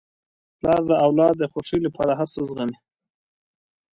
پلار 0.57 0.81
د 0.89 0.91
اولاد 1.05 1.33
د 1.37 1.43
خوښۍ 1.51 1.79
لپاره 1.85 2.11
هر 2.19 2.27
څه 2.33 2.39
زغمي. 2.47 2.77